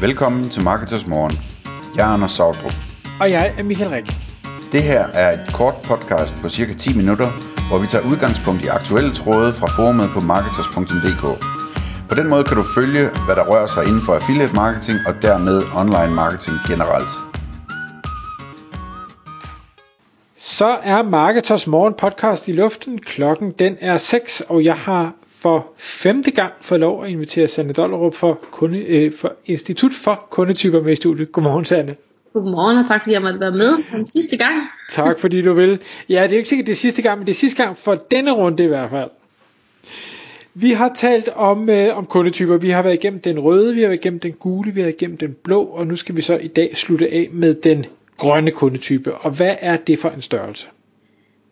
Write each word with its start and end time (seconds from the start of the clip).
Velkommen 0.00 0.50
til 0.50 0.62
Marketers 0.62 1.06
Morgen. 1.06 1.32
Jeg 1.96 2.08
er 2.08 2.12
Anders 2.14 2.32
Sautrup. 2.32 2.72
Og 3.20 3.30
jeg 3.30 3.54
er 3.58 3.62
Michael 3.62 3.90
Rik. 3.90 4.06
Det 4.72 4.82
her 4.82 5.06
er 5.06 5.32
et 5.32 5.54
kort 5.54 5.74
podcast 5.84 6.34
på 6.42 6.48
cirka 6.48 6.72
10 6.74 6.96
minutter, 6.96 7.28
hvor 7.68 7.78
vi 7.78 7.86
tager 7.86 8.10
udgangspunkt 8.10 8.64
i 8.64 8.66
aktuelle 8.66 9.14
tråde 9.14 9.52
fra 9.52 9.66
forumet 9.66 10.08
på 10.14 10.20
marketers.dk. 10.20 11.24
På 12.08 12.14
den 12.14 12.28
måde 12.28 12.44
kan 12.44 12.56
du 12.56 12.64
følge, 12.74 13.04
hvad 13.26 13.36
der 13.36 13.44
rører 13.50 13.66
sig 13.66 13.84
inden 13.88 14.02
for 14.06 14.14
affiliate 14.14 14.54
marketing 14.54 14.98
og 15.08 15.14
dermed 15.22 15.62
online 15.80 16.14
marketing 16.14 16.56
generelt. 16.70 17.12
Så 20.36 20.70
er 20.82 21.02
Marketers 21.02 21.66
Morgen 21.66 21.94
podcast 21.94 22.48
i 22.48 22.52
luften. 22.52 22.98
Klokken 22.98 23.50
den 23.50 23.76
er 23.80 23.96
6, 23.96 24.42
og 24.48 24.64
jeg 24.64 24.76
har 24.76 25.12
for 25.38 25.74
femte 25.78 26.30
gang 26.30 26.52
fået 26.60 26.80
lov 26.80 27.04
at 27.04 27.10
invitere 27.10 27.48
Sanne 27.48 27.72
Dollerup 27.72 28.14
for, 28.14 28.40
kunde, 28.50 28.78
øh, 28.78 29.12
for 29.12 29.32
Institut 29.46 29.92
for 29.92 30.26
Kundetyper 30.30 30.82
med 30.82 30.92
i 30.92 30.96
studiet. 30.96 31.32
Godmorgen, 31.32 31.64
Sanne. 31.64 31.96
Godmorgen, 32.32 32.78
og 32.78 32.88
tak 32.88 33.02
fordi 33.02 33.12
jeg 33.12 33.22
måtte 33.22 33.40
være 33.40 33.50
med 33.50 33.84
den 33.92 34.06
sidste 34.06 34.36
gang. 34.36 34.54
Tak 34.90 35.18
fordi 35.18 35.42
du 35.42 35.54
vil. 35.54 35.80
Ja, 36.08 36.22
det 36.22 36.32
er 36.32 36.36
ikke 36.36 36.48
sikkert 36.48 36.66
det 36.66 36.72
er 36.72 36.76
sidste 36.76 37.02
gang, 37.02 37.18
men 37.18 37.26
det 37.26 37.32
er 37.32 37.36
sidste 37.36 37.62
gang 37.62 37.76
for 37.76 37.94
denne 37.94 38.32
runde 38.32 38.64
i 38.64 38.66
hvert 38.66 38.90
fald. 38.90 39.10
Vi 40.54 40.70
har 40.70 40.92
talt 40.94 41.28
om, 41.28 41.70
øh, 41.70 41.96
om 41.96 42.06
kundetyper. 42.06 42.56
Vi 42.56 42.70
har 42.70 42.82
været 42.82 42.94
igennem 42.94 43.20
den 43.20 43.38
røde, 43.38 43.74
vi 43.74 43.80
har 43.80 43.88
været 43.88 44.00
igennem 44.00 44.20
den 44.20 44.32
gule, 44.32 44.74
vi 44.74 44.80
har 44.80 44.84
været 44.84 44.94
igennem 44.94 45.16
den 45.16 45.36
blå, 45.44 45.62
og 45.62 45.86
nu 45.86 45.96
skal 45.96 46.16
vi 46.16 46.22
så 46.22 46.36
i 46.36 46.46
dag 46.46 46.76
slutte 46.76 47.12
af 47.12 47.28
med 47.32 47.54
den 47.54 47.86
grønne 48.16 48.50
kundetype. 48.50 49.14
Og 49.14 49.30
hvad 49.30 49.54
er 49.60 49.76
det 49.76 49.98
for 49.98 50.08
en 50.08 50.22
størrelse? 50.22 50.68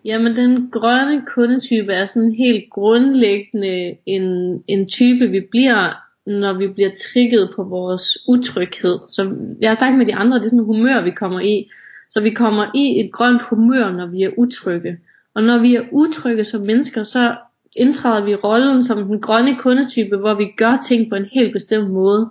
Jamen, 0.07 0.37
den 0.37 0.71
grønne 0.71 1.23
kundetype 1.27 1.93
er 1.93 2.07
sådan 2.07 2.35
helt 2.35 2.65
grundlæggende 2.71 3.97
en, 4.07 4.25
en 4.69 4.89
type, 4.89 5.29
vi 5.29 5.41
bliver, 5.51 5.95
når 6.27 6.53
vi 6.53 6.69
bliver 6.69 6.91
trigget 7.13 7.51
på 7.57 7.63
vores 7.63 8.19
utryghed. 8.29 8.99
Så 9.11 9.37
jeg 9.61 9.71
har 9.71 9.75
sagt 9.75 9.99
med 9.99 10.07
de 10.07 10.15
andre, 10.15 10.39
det 10.39 10.45
er 10.45 10.49
sådan 10.49 10.59
en 10.59 10.65
humør, 10.65 11.03
vi 11.03 11.11
kommer 11.11 11.41
i. 11.41 11.71
Så 12.11 12.21
vi 12.21 12.31
kommer 12.31 12.65
i 12.75 13.01
et 13.01 13.13
grønt 13.13 13.43
humør, 13.43 13.93
når 13.93 14.07
vi 14.07 14.23
er 14.23 14.31
utrygge. 14.39 14.99
Og 15.35 15.43
når 15.43 15.59
vi 15.59 15.75
er 15.75 15.83
utrygge 15.93 16.45
som 16.45 16.61
mennesker, 16.61 17.03
så 17.03 17.37
indtræder 17.77 18.25
vi 18.25 18.35
rollen 18.35 18.83
som 18.83 19.05
den 19.05 19.21
grønne 19.21 19.57
kundetype, 19.59 20.17
hvor 20.17 20.35
vi 20.35 20.45
gør 20.57 20.79
ting 20.89 21.11
på 21.11 21.17
en 21.17 21.27
helt 21.33 21.53
bestemt 21.53 21.91
måde. 21.91 22.31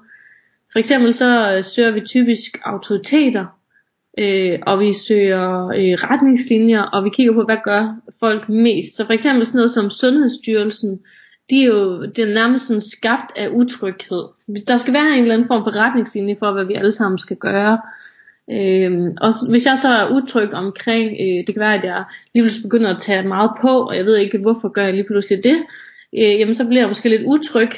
For 0.72 0.80
eksempel 0.80 1.14
så 1.14 1.52
øh, 1.52 1.64
søger 1.64 1.92
vi 1.92 2.02
typisk 2.02 2.58
autoriteter, 2.66 3.46
øh, 4.18 4.60
og 4.62 4.80
vi 4.80 4.94
søger 4.94 5.68
øh, 5.68 5.94
retningslinjer, 6.10 6.82
og 6.82 7.04
vi 7.04 7.10
kigger 7.10 7.34
på, 7.34 7.44
hvad 7.44 7.58
gør 7.64 7.96
folk 8.20 8.50
mest. 8.50 8.96
Så 8.96 9.06
for 9.06 9.14
eksempel 9.14 9.46
sådan 9.46 9.58
noget 9.58 9.72
som 9.72 9.90
Sundhedsstyrelsen, 9.90 11.00
de 11.50 11.62
er 11.62 11.66
jo 11.66 12.06
det 12.06 12.20
er 12.20 12.34
nærmest 12.34 12.68
sådan 12.68 12.82
skabt 12.82 13.32
af 13.36 13.50
utryghed. 13.52 14.24
Der 14.68 14.78
skal 14.78 14.94
være 14.94 15.14
en 15.14 15.22
eller 15.22 15.34
anden 15.34 15.48
form 15.48 15.64
for 15.64 15.76
retningslinje 15.76 16.36
for, 16.40 16.52
hvad 16.52 16.66
vi 16.66 16.74
alle 16.74 16.92
sammen 16.92 17.18
skal 17.18 17.38
gøre. 17.38 17.80
Øhm, 18.52 19.18
og 19.22 19.30
hvis 19.50 19.66
jeg 19.66 19.78
så 19.78 19.88
er 19.88 20.12
utryg 20.12 20.54
omkring, 20.54 21.08
øh, 21.08 21.48
det 21.48 21.56
kan 21.56 21.60
være, 21.60 21.76
at 21.76 21.84
jeg 21.84 22.04
lige 22.34 22.44
pludselig 22.44 22.64
begynder 22.64 22.90
at 22.94 23.02
tage 23.02 23.28
meget 23.28 23.52
på, 23.62 23.82
og 23.88 23.96
jeg 23.96 24.06
ved 24.06 24.18
ikke, 24.18 24.38
hvorfor 24.38 24.70
gør 24.70 24.84
jeg 24.84 24.94
lige 24.94 25.08
pludselig 25.08 25.44
det, 25.44 25.58
øh, 26.18 26.40
jamen 26.40 26.56
så 26.56 26.68
bliver 26.68 26.82
jeg 26.82 26.88
måske 26.88 27.10
lidt 27.10 27.26
utryg, 27.26 27.70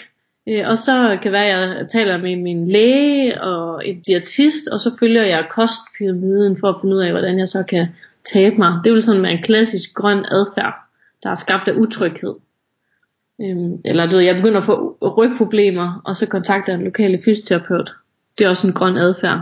Øh, 0.49 0.67
og 0.67 0.77
så 0.77 1.17
kan 1.21 1.31
være, 1.31 1.45
at 1.45 1.77
jeg 1.77 1.87
taler 1.87 2.17
med 2.17 2.35
min 2.35 2.67
læge 2.67 3.41
og 3.41 3.87
en 3.87 4.01
diætist, 4.01 4.67
og 4.67 4.79
så 4.79 4.91
følger 4.99 5.23
jeg 5.23 5.47
kostpyramiden 5.49 6.57
for 6.59 6.67
at 6.67 6.75
finde 6.81 6.95
ud 6.95 7.01
af, 7.01 7.11
hvordan 7.11 7.39
jeg 7.39 7.47
så 7.47 7.63
kan 7.63 7.87
tabe 8.33 8.55
mig. 8.55 8.79
Det 8.83 8.91
vil 8.91 9.01
sådan 9.01 9.23
være 9.23 9.31
en 9.31 9.43
klassisk 9.43 9.93
grøn 9.93 10.25
adfærd, 10.31 10.73
der 11.23 11.29
er 11.29 11.35
skabt 11.35 11.67
af 11.67 11.73
utryghed. 11.73 12.35
Øhm, 13.41 13.81
eller 13.85 14.09
du 14.09 14.15
ved, 14.15 14.23
jeg 14.23 14.35
begynder 14.35 14.59
at 14.59 14.65
få 14.65 14.97
rygproblemer, 15.17 16.01
og 16.05 16.15
så 16.15 16.27
kontakter 16.29 16.73
jeg 16.73 16.79
en 16.79 16.85
lokale 16.85 17.21
fysioterapeut. 17.25 17.91
Det 18.37 18.45
er 18.45 18.49
også 18.49 18.67
en 18.67 18.73
grøn 18.73 18.97
adfærd. 18.97 19.41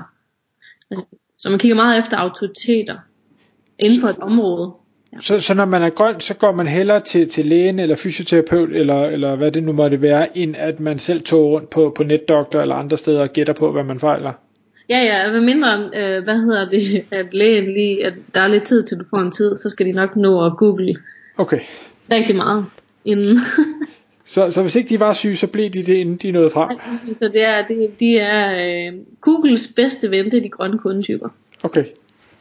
Øh, 0.92 1.04
så 1.38 1.50
man 1.50 1.60
kigger 1.60 1.76
meget 1.76 2.00
efter 2.00 2.18
autoriteter 2.18 2.98
inden 3.80 4.02
for 4.02 4.08
et 4.08 4.18
område. 4.18 4.74
Så, 5.20 5.40
så 5.40 5.54
når 5.54 5.66
man 5.66 5.84
er 5.84 5.90
grøn, 5.90 6.20
så 6.20 6.34
går 6.34 6.52
man 6.52 6.68
hellere 6.68 7.00
til, 7.00 7.30
til 7.30 7.46
lægen 7.46 7.80
eller 7.80 7.96
fysioterapeut, 7.96 8.70
eller, 8.72 9.06
eller 9.06 9.36
hvad 9.36 9.52
det 9.52 9.64
nu 9.64 9.72
måtte 9.72 10.02
være, 10.02 10.38
end 10.38 10.56
at 10.58 10.80
man 10.80 11.00
selv 11.00 11.22
tog 11.22 11.52
rundt 11.52 11.70
på, 11.70 11.94
på 11.96 12.04
netdoktor 12.04 12.62
eller 12.62 12.76
andre 12.76 12.98
steder 12.98 13.22
og 13.22 13.30
gætter 13.30 13.54
på, 13.54 13.72
hvad 13.72 13.84
man 13.84 14.00
fejler? 14.00 14.34
Ja, 14.90 15.00
ja, 15.00 15.30
hvad 15.32 15.42
mindre, 15.42 15.84
øh, 15.84 16.24
hvad 16.24 16.38
hedder 16.38 16.70
det, 16.70 17.06
at 17.20 17.34
lægen 17.34 17.74
lige, 17.74 18.06
at 18.06 18.14
der 18.36 18.42
er 18.42 18.48
lidt 18.48 18.64
tid 18.64 18.84
til 18.84 18.98
du 18.98 19.04
får 19.10 19.18
en 19.18 19.32
tid, 19.32 19.56
så 19.58 19.70
skal 19.70 19.86
de 19.86 19.92
nok 19.92 20.16
nå 20.16 20.46
at 20.46 20.58
google 20.58 20.96
okay. 21.38 21.60
rigtig 22.12 22.36
meget 22.36 22.66
inden. 23.06 23.38
så, 24.34 24.52
så 24.52 24.62
hvis 24.62 24.76
ikke 24.76 24.90
de 24.90 25.00
var 25.00 25.14
syge, 25.14 25.36
så 25.36 25.48
blev 25.48 25.70
de 25.70 25.84
det, 25.84 25.94
inden 25.94 26.16
de 26.16 26.32
nåede 26.32 26.50
frem? 26.50 26.78
Så 27.14 27.30
det 27.34 27.44
er, 27.44 27.64
det, 27.68 28.00
de 28.00 28.18
er 28.18 28.68
øh, 28.68 28.94
Googles 29.22 29.68
bedste 29.76 30.12
ven, 30.12 30.26
det 30.26 30.34
er 30.34 30.42
de 30.42 30.50
grønne 30.50 30.78
kundetyper. 30.78 31.30
Okay. 31.64 31.84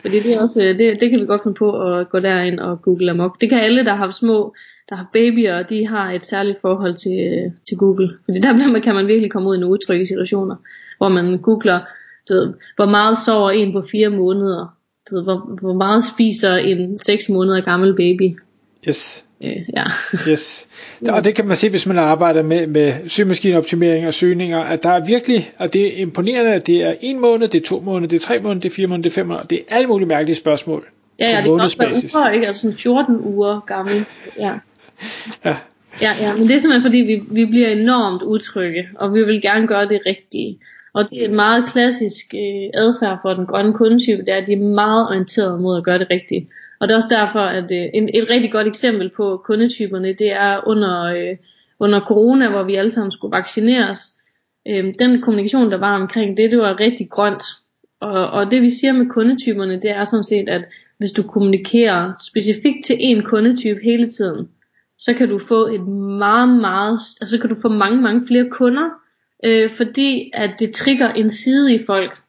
Fordi 0.04 0.20
det, 0.20 0.34
er 0.34 0.40
også, 0.40 0.62
øh, 0.62 0.78
det, 0.78 1.00
det 1.00 1.10
kan 1.10 1.20
vi 1.20 1.26
godt 1.26 1.42
finde 1.42 1.54
på 1.54 1.82
at 1.82 2.08
gå 2.08 2.18
derind 2.18 2.60
og 2.60 2.82
google 2.82 3.10
amok. 3.10 3.40
Det 3.40 3.48
kan 3.48 3.60
alle, 3.60 3.84
der 3.84 3.94
har 3.94 4.10
små, 4.10 4.54
der 4.88 4.96
har 4.96 5.10
babyer, 5.12 5.62
de 5.62 5.86
har 5.86 6.12
et 6.12 6.24
særligt 6.24 6.60
forhold 6.60 6.94
til, 6.94 7.18
øh, 7.32 7.50
til 7.68 7.76
Google. 7.78 8.10
Fordi 8.24 8.38
der 8.38 8.80
kan 8.84 8.94
man 8.94 9.06
virkelig 9.06 9.30
komme 9.30 9.48
ud 9.48 9.56
i 9.56 9.60
nogle 9.60 9.74
utrygge 9.74 10.06
situationer, 10.06 10.56
hvor 10.98 11.08
man 11.08 11.38
googler, 11.38 11.80
du 12.28 12.34
ved, 12.34 12.52
hvor 12.76 12.86
meget 12.86 13.18
sover 13.18 13.50
en 13.50 13.72
på 13.72 13.82
fire 13.92 14.08
måneder, 14.08 14.76
du 15.10 15.14
ved, 15.14 15.22
hvor, 15.22 15.58
hvor 15.60 15.74
meget 15.74 16.04
spiser 16.04 16.56
en 16.56 16.98
seks 16.98 17.28
måneder 17.28 17.60
gammel 17.60 17.96
baby. 17.96 18.36
Yes. 18.88 19.23
Øh, 19.42 19.56
ja. 19.76 19.84
yes. 20.30 20.68
Og 21.08 21.24
det 21.24 21.34
kan 21.34 21.46
man 21.46 21.56
se, 21.56 21.70
hvis 21.70 21.86
man 21.86 21.98
arbejder 21.98 22.42
med, 22.42 22.66
med 22.66 23.08
søgemaskineoptimering 23.08 24.06
og 24.06 24.14
søgninger, 24.14 24.60
at 24.60 24.82
der 24.82 24.90
er 24.90 25.04
virkelig, 25.04 25.50
at 25.58 25.72
det 25.72 25.86
er 25.86 26.02
imponerende, 26.02 26.52
at 26.54 26.66
det 26.66 26.82
er 26.82 26.94
en 27.00 27.20
måned, 27.20 27.48
det 27.48 27.62
er 27.62 27.66
to 27.66 27.80
måneder, 27.80 28.08
det 28.08 28.16
er 28.16 28.26
tre 28.26 28.38
måneder, 28.38 28.60
det 28.60 28.70
er 28.70 28.74
fire 28.74 28.86
måneder, 28.86 29.02
det 29.02 29.10
er 29.10 29.14
fem 29.14 29.26
måneder, 29.26 29.46
det 29.46 29.58
er 29.58 29.76
alle 29.76 29.86
mulige 29.86 30.08
mærkelige 30.08 30.36
spørgsmål. 30.36 30.86
Ja, 31.18 31.30
ja, 31.30 31.36
det 31.36 31.44
kan 31.44 31.60
også 31.60 31.76
være 31.80 31.90
uger, 31.90 32.30
ikke? 32.30 32.46
Altså 32.46 32.62
sådan 32.62 32.76
14 32.76 33.20
uger 33.20 33.60
gammel. 33.66 33.94
Ja. 34.38 34.52
ja. 35.44 35.56
Ja, 36.02 36.12
ja, 36.20 36.34
men 36.34 36.48
det 36.48 36.56
er 36.56 36.58
simpelthen 36.58 36.82
fordi, 36.82 36.98
vi, 36.98 37.22
vi 37.30 37.44
bliver 37.46 37.68
enormt 37.68 38.22
utrygge, 38.22 38.88
og 38.94 39.14
vi 39.14 39.24
vil 39.24 39.42
gerne 39.42 39.66
gøre 39.66 39.88
det 39.88 40.00
rigtige. 40.06 40.58
Og 40.94 41.10
det 41.10 41.20
er 41.20 41.24
et 41.24 41.34
meget 41.34 41.68
klassisk 41.68 42.34
øh, 42.34 42.70
adfærd 42.74 43.18
for 43.22 43.34
den 43.34 43.46
grønne 43.46 43.74
kundetype, 43.74 44.22
det 44.22 44.28
er, 44.28 44.36
at 44.36 44.46
de 44.46 44.52
er 44.52 44.74
meget 44.74 45.08
orienteret 45.08 45.60
mod 45.60 45.76
at 45.76 45.84
gøre 45.84 45.98
det 45.98 46.06
rigtige. 46.10 46.48
Og 46.84 46.88
det 46.88 46.94
er 46.94 46.96
også 46.96 47.16
derfor, 47.20 47.40
at 47.40 47.72
øh, 47.72 47.86
en, 47.94 48.10
et 48.14 48.30
rigtig 48.30 48.52
godt 48.52 48.66
eksempel 48.66 49.10
på 49.16 49.42
kundetyperne, 49.44 50.12
det 50.12 50.32
er 50.32 50.68
under, 50.68 51.04
øh, 51.04 51.36
under 51.80 52.00
corona, 52.00 52.50
hvor 52.50 52.62
vi 52.62 52.74
alle 52.74 52.90
sammen 52.90 53.12
skulle 53.12 53.36
vaccineres. 53.36 54.00
Øh, 54.68 54.94
den 54.98 55.20
kommunikation, 55.22 55.70
der 55.70 55.78
var 55.78 55.94
omkring 55.94 56.36
det, 56.36 56.50
det 56.50 56.58
var 56.58 56.80
rigtig 56.80 57.10
grønt. 57.10 57.42
Og, 58.00 58.30
og 58.30 58.50
det 58.50 58.62
vi 58.62 58.70
siger 58.70 58.92
med 58.92 59.06
kundetyperne, 59.06 59.80
det 59.80 59.90
er 59.90 60.04
sådan 60.04 60.24
set, 60.24 60.48
at 60.48 60.64
hvis 60.98 61.12
du 61.12 61.22
kommunikerer 61.22 62.12
specifikt 62.30 62.84
til 62.84 62.96
en 62.98 63.22
kundetype 63.22 63.80
hele 63.84 64.08
tiden, 64.08 64.48
så 64.98 65.14
kan 65.14 65.28
du 65.28 65.38
få 65.38 65.66
et 65.66 65.86
meget, 66.18 66.60
meget, 66.60 66.98
altså 67.20 67.38
kan 67.40 67.50
du 67.50 67.56
få 67.62 67.68
mange, 67.68 68.02
mange 68.02 68.26
flere 68.26 68.48
kunder, 68.50 68.88
øh, 69.44 69.70
fordi 69.70 70.30
at 70.34 70.50
det 70.58 70.74
trigger 70.74 71.12
en 71.12 71.30
side 71.30 71.74
i 71.74 71.78
folk. 71.86 72.23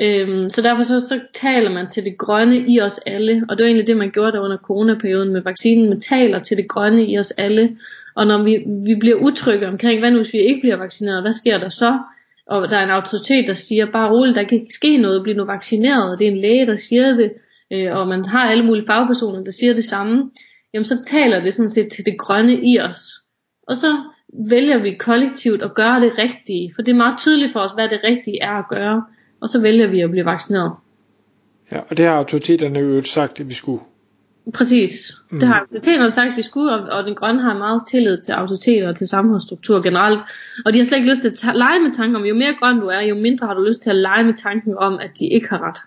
Øhm, 0.00 0.50
så 0.50 0.62
derfor 0.62 0.82
så, 0.82 1.00
så 1.00 1.20
taler 1.34 1.70
man 1.70 1.90
til 1.90 2.04
det 2.04 2.18
grønne 2.18 2.56
i 2.56 2.80
os 2.80 2.98
alle, 2.98 3.44
og 3.48 3.56
det 3.56 3.64
var 3.64 3.68
egentlig 3.68 3.86
det, 3.86 3.96
man 3.96 4.10
gjorde 4.10 4.32
der 4.32 4.40
under 4.40 4.56
coronaperioden 4.56 5.32
med 5.32 5.40
vaccinen. 5.40 5.88
Man 5.88 6.00
taler 6.00 6.38
til 6.38 6.56
det 6.56 6.68
grønne 6.68 7.06
i 7.06 7.18
os 7.18 7.30
alle, 7.30 7.76
og 8.14 8.26
når 8.26 8.42
vi, 8.42 8.64
vi 8.84 8.94
bliver 8.94 9.16
utrygge 9.16 9.68
omkring, 9.68 10.00
hvad 10.00 10.10
nu 10.10 10.16
hvis 10.16 10.32
vi 10.32 10.38
ikke 10.38 10.60
bliver 10.60 10.76
vaccineret, 10.76 11.22
hvad 11.22 11.32
sker 11.32 11.58
der 11.58 11.68
så? 11.68 11.98
Og 12.46 12.70
der 12.70 12.76
er 12.76 12.84
en 12.84 12.90
autoritet, 12.90 13.46
der 13.46 13.52
siger, 13.52 13.86
bare 13.92 14.10
roligt, 14.10 14.36
der 14.36 14.44
kan 14.44 14.60
ikke 14.60 14.74
ske 14.74 14.96
noget, 14.96 15.22
bliv 15.22 15.36
nu 15.36 15.44
vaccineret, 15.44 16.10
og 16.10 16.18
det 16.18 16.26
er 16.26 16.30
en 16.30 16.40
læge, 16.40 16.66
der 16.66 16.74
siger 16.74 17.16
det, 17.16 17.32
øh, 17.72 17.96
og 17.96 18.08
man 18.08 18.24
har 18.24 18.50
alle 18.50 18.64
mulige 18.66 18.86
fagpersoner, 18.86 19.42
der 19.42 19.50
siger 19.50 19.74
det 19.74 19.84
samme, 19.84 20.30
jamen 20.74 20.84
så 20.84 21.02
taler 21.04 21.42
det 21.42 21.54
sådan 21.54 21.70
set 21.70 21.88
til 21.88 22.04
det 22.04 22.18
grønne 22.18 22.60
i 22.62 22.80
os. 22.80 22.98
Og 23.68 23.76
så 23.76 23.86
vælger 24.48 24.78
vi 24.78 24.94
kollektivt 24.94 25.62
at 25.62 25.74
gøre 25.74 26.00
det 26.00 26.12
rigtige, 26.18 26.72
for 26.74 26.82
det 26.82 26.92
er 26.92 26.96
meget 26.96 27.18
tydeligt 27.18 27.52
for 27.52 27.60
os, 27.60 27.72
hvad 27.74 27.88
det 27.88 28.00
rigtige 28.04 28.42
er 28.42 28.52
at 28.58 28.68
gøre 28.68 29.02
og 29.40 29.48
så 29.48 29.62
vælger 29.62 29.86
vi 29.86 30.00
at 30.00 30.10
blive 30.10 30.24
vaccineret. 30.24 30.72
Ja, 31.72 31.80
og 31.88 31.96
det 31.96 32.04
har 32.06 32.12
autoriteterne 32.12 32.80
jo 32.80 33.02
sagt, 33.02 33.40
at 33.40 33.48
vi 33.48 33.54
skulle. 33.54 33.82
Præcis. 34.54 35.14
Mm. 35.30 35.40
Det 35.40 35.48
har 35.48 35.60
autoriteterne 35.60 36.10
sagt, 36.10 36.30
at 36.30 36.36
vi 36.36 36.42
skulle, 36.42 36.72
og, 36.72 36.98
og 36.98 37.04
den 37.04 37.14
grønne 37.14 37.42
har 37.42 37.58
meget 37.58 37.82
tillid 37.90 38.18
til 38.18 38.32
autoriteter 38.32 38.88
og 38.88 38.96
til 38.96 39.08
samfundsstruktur 39.08 39.82
generelt. 39.82 40.20
Og 40.64 40.72
de 40.72 40.78
har 40.78 40.84
slet 40.84 40.98
ikke 40.98 41.10
lyst 41.10 41.20
til 41.20 41.28
at 41.28 41.34
ta- 41.34 41.52
lege 41.52 41.80
med 41.80 41.92
tanken 41.92 42.16
om, 42.16 42.24
jo 42.24 42.34
mere 42.34 42.54
grøn 42.58 42.80
du 42.80 42.86
er, 42.86 43.00
jo 43.00 43.14
mindre 43.14 43.46
har 43.46 43.54
du 43.54 43.62
lyst 43.62 43.82
til 43.82 43.90
at 43.90 43.96
lege 43.96 44.24
med 44.24 44.34
tanken 44.34 44.78
om, 44.78 44.98
at 44.98 45.10
de 45.18 45.28
ikke 45.28 45.48
har 45.48 45.68
ret. 45.68 45.78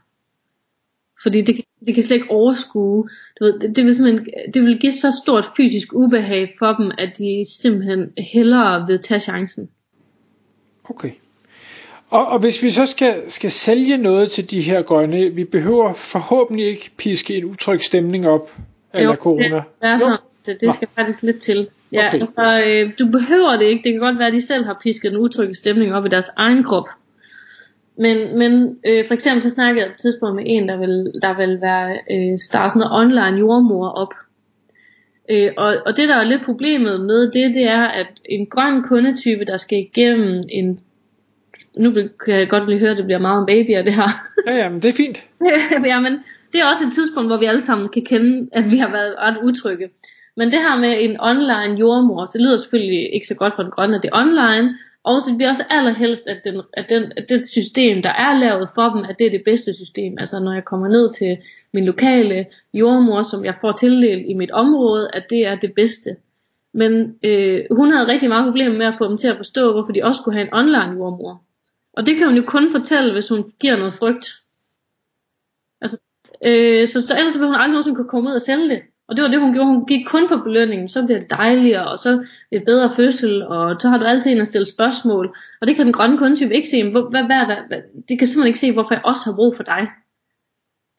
Fordi 1.24 1.42
det, 1.42 1.62
det 1.86 1.96
kan 1.96 2.04
slet 2.04 2.16
ikke 2.16 2.31
overskue. 2.31 3.10
Du 3.40 3.44
ved, 3.46 3.60
det, 3.60 3.75
det, 3.75 3.86
vil 3.86 3.96
simpelthen, 3.96 4.28
det 4.54 4.62
vil 4.62 4.80
give 4.80 4.92
så 4.92 5.22
stort 5.24 5.46
fysisk 5.57 5.94
ubehag 5.94 6.56
for 6.60 6.74
dem, 6.74 6.92
at 6.98 7.18
de 7.18 7.46
simpelthen 7.62 8.12
hellere 8.18 8.88
vil 8.88 9.00
tage 9.00 9.19
chancen. 9.19 9.69
Okay. 10.90 11.12
Og, 12.09 12.27
og 12.27 12.39
hvis 12.39 12.63
vi 12.63 12.71
så 12.71 12.85
skal, 12.85 13.31
skal 13.31 13.51
sælge 13.51 13.97
noget 13.97 14.31
til 14.31 14.51
de 14.51 14.61
her 14.61 14.81
grønne, 14.81 15.29
vi 15.29 15.44
behøver 15.44 15.94
forhåbentlig 15.94 16.65
ikke 16.65 16.91
piske 16.97 17.38
en 17.38 17.45
utryg 17.45 17.81
stemning 17.81 18.27
op 18.27 18.51
eller 18.94 19.15
corona. 19.15 19.56
Det, 19.56 19.63
er 19.81 19.97
så, 19.97 20.17
det, 20.45 20.61
det 20.61 20.73
skal 20.73 20.88
faktisk 20.95 21.23
lidt 21.23 21.39
til. 21.39 21.67
Ja, 21.91 22.07
okay. 22.07 22.19
altså, 22.19 22.63
øh, 22.65 22.94
du 23.00 23.11
behøver 23.11 23.57
det 23.57 23.65
ikke. 23.65 23.83
Det 23.83 23.94
kan 23.94 24.01
godt 24.01 24.19
være, 24.19 24.27
at 24.27 24.33
de 24.33 24.41
selv 24.41 24.65
har 24.65 24.79
pisket 24.83 25.11
en 25.11 25.17
utryg 25.17 25.56
stemning 25.56 25.94
op 25.94 26.06
i 26.06 26.09
deres 26.09 26.29
egen 26.38 26.63
krop. 26.63 26.89
Men, 27.97 28.38
men 28.38 28.79
øh, 28.85 29.07
for 29.07 29.13
eksempel 29.13 29.44
så 29.44 29.50
snakkede 29.50 29.79
jeg 29.79 29.88
på 29.88 29.94
et 29.95 30.01
tidspunkt 30.01 30.35
med 30.35 30.44
en, 30.47 30.69
der 30.69 30.77
vil, 30.77 31.12
der 31.21 31.38
vil 31.38 31.62
være, 31.62 31.97
øh, 32.12 32.39
starte 32.39 32.69
sådan 32.69 32.88
noget 32.88 33.01
online 33.01 33.39
jordmor 33.39 33.89
op. 33.89 34.13
Øh, 35.29 35.51
og, 35.57 35.77
og 35.85 35.97
det 35.97 36.09
der 36.09 36.15
er 36.15 36.23
lidt 36.23 36.45
problemet 36.45 37.01
med 37.01 37.31
det, 37.31 37.53
det 37.53 37.63
er, 37.63 37.88
at 37.88 38.07
en 38.25 38.45
grøn 38.45 38.83
kundetype, 38.83 39.45
der 39.45 39.57
skal 39.57 39.77
igennem 39.77 40.44
en 40.50 40.79
nu 41.79 41.91
kan 42.25 42.33
jeg 42.35 42.49
godt 42.49 42.69
lige 42.69 42.79
høre, 42.79 42.91
at 42.91 42.97
det 42.97 43.05
bliver 43.05 43.19
meget 43.19 43.39
om 43.39 43.45
babyer 43.45 43.81
det 43.81 43.93
her. 43.93 44.09
Ja, 44.47 44.55
ja, 44.57 44.69
men 44.69 44.81
det 44.81 44.89
er 44.89 44.93
fint. 44.93 45.25
ja, 45.93 45.99
men 45.99 46.13
det 46.51 46.61
er 46.61 46.65
også 46.65 46.83
et 46.87 46.93
tidspunkt, 46.93 47.29
hvor 47.29 47.37
vi 47.37 47.45
alle 47.45 47.61
sammen 47.61 47.89
kan 47.89 48.05
kende, 48.05 48.49
at 48.51 48.71
vi 48.71 48.77
har 48.77 48.91
været 48.91 49.15
ret 49.17 49.37
utrygge. 49.43 49.89
Men 50.37 50.51
det 50.51 50.59
her 50.59 50.75
med 50.79 50.93
en 50.99 51.17
online 51.19 51.79
jordmor, 51.79 52.25
det 52.25 52.41
lyder 52.41 52.57
selvfølgelig 52.57 53.13
ikke 53.13 53.27
så 53.27 53.35
godt 53.35 53.53
for 53.55 53.63
den 53.63 53.71
grønne, 53.71 53.95
at 53.95 54.03
det 54.03 54.09
er 54.13 54.19
online, 54.23 54.77
og 55.03 55.21
så 55.21 55.35
bliver 55.35 55.49
også 55.49 55.63
allerhelst, 55.69 56.27
at, 56.27 56.39
den, 56.45 56.61
at, 56.73 56.89
den, 56.89 57.03
at 57.17 57.25
det 57.29 57.45
system, 57.47 58.01
der 58.01 58.09
er 58.09 58.39
lavet 58.39 58.69
for 58.75 58.87
dem, 58.93 59.05
at 59.09 59.15
det 59.19 59.27
er 59.27 59.31
det 59.31 59.41
bedste 59.45 59.73
system. 59.73 60.13
Altså 60.17 60.39
når 60.43 60.53
jeg 60.53 60.65
kommer 60.65 60.87
ned 60.87 61.11
til 61.11 61.37
min 61.73 61.85
lokale 61.85 62.45
jordmor, 62.73 63.21
som 63.21 63.45
jeg 63.45 63.55
får 63.61 63.71
tildelt 63.71 64.25
i 64.29 64.33
mit 64.33 64.51
område, 64.51 65.09
at 65.13 65.23
det 65.29 65.45
er 65.45 65.55
det 65.55 65.73
bedste. 65.73 66.15
Men 66.73 67.15
øh, 67.23 67.61
hun 67.71 67.91
havde 67.91 68.07
rigtig 68.07 68.29
meget 68.29 68.45
problemer 68.45 68.77
med 68.77 68.85
at 68.85 68.97
få 68.97 69.09
dem 69.09 69.17
til 69.17 69.27
at 69.27 69.37
forstå, 69.37 69.71
hvorfor 69.71 69.91
de 69.91 70.03
også 70.03 70.21
skulle 70.21 70.37
have 70.37 70.47
en 70.47 70.53
online 70.53 70.93
jordmor. 70.97 71.41
Og 72.00 72.06
det 72.06 72.18
kan 72.18 72.28
hun 72.28 72.38
jo 72.38 72.44
kun 72.48 72.72
fortælle, 72.72 73.13
hvis 73.13 73.30
hun 73.30 73.44
giver 73.60 73.78
noget 73.78 73.94
frygt. 73.94 74.25
Altså, 75.81 76.01
øh, 76.46 76.88
så, 76.88 77.07
så 77.07 77.18
ellers 77.18 77.40
vil 77.40 77.48
hun 77.48 77.56
aldrig 77.56 77.69
nogensinde 77.69 77.96
kunne 77.96 78.10
komme 78.10 78.30
ud 78.30 78.36
og 78.36 78.42
sælge 78.42 78.69
det. 78.69 78.81
Og 79.07 79.16
det 79.16 79.24
var 79.24 79.30
det, 79.30 79.42
hun 79.42 79.54
gjorde. 79.54 79.68
Hun 79.68 79.86
gik 79.86 80.06
kun 80.06 80.28
på 80.28 80.38
belønningen. 80.38 80.90
Så 80.90 81.06
bliver 81.06 81.19
det 81.19 81.30
dejligere, 81.30 81.92
og 81.92 82.00
så 82.00 82.12
et 82.12 82.25
det 82.51 82.66
bedre 82.66 82.96
fødsel, 82.96 83.44
og 83.44 83.81
så 83.81 83.90
har 83.90 83.98
du 83.98 84.06
altid 84.06 84.31
en 84.31 84.42
at 84.42 84.48
stille 84.48 84.66
spørgsmål. 84.66 85.36
Og 85.62 85.68
det 85.68 85.75
kan 85.75 85.86
den 85.86 85.94
grønne 85.94 86.18
kundetype 86.18 86.56
ikke 86.56 86.69
se. 86.69 86.92
Hvor, 86.92 87.10
hvad, 87.10 87.24
hvad, 87.24 87.46
hvad, 87.46 87.62
hvad, 87.68 87.81
det 88.10 88.19
kan 88.19 88.28
simpelthen 88.28 88.48
ikke 88.48 88.60
se, 88.60 88.74
hvorfor 88.74 88.94
jeg 88.94 89.06
også 89.06 89.22
har 89.25 89.36
brug 89.36 89.56
for 89.56 89.63
dig. 89.63 89.88